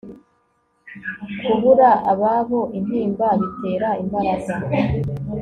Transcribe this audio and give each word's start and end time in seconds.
kubura 1.45 1.89
ababo 2.11 2.59
intimba 2.77 3.27
bitera 3.41 3.89
imbaraga 4.03 4.53